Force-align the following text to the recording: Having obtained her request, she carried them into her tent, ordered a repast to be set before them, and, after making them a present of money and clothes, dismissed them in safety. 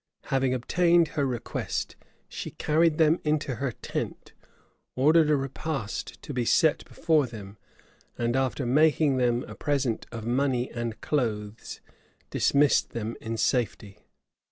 Having 0.33 0.55
obtained 0.55 1.07
her 1.09 1.27
request, 1.27 1.95
she 2.27 2.49
carried 2.49 2.97
them 2.97 3.19
into 3.23 3.57
her 3.57 3.71
tent, 3.71 4.33
ordered 4.95 5.29
a 5.29 5.35
repast 5.37 6.19
to 6.23 6.33
be 6.33 6.43
set 6.43 6.83
before 6.85 7.27
them, 7.27 7.59
and, 8.17 8.35
after 8.35 8.65
making 8.65 9.17
them 9.17 9.43
a 9.43 9.53
present 9.53 10.07
of 10.11 10.25
money 10.25 10.71
and 10.71 10.99
clothes, 11.01 11.81
dismissed 12.31 12.93
them 12.93 13.15
in 13.21 13.37
safety. 13.37 13.99